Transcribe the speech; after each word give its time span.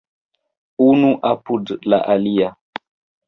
Unu 0.85 1.11
apud 1.31 1.75
la 1.93 1.99
alia. 2.15 2.47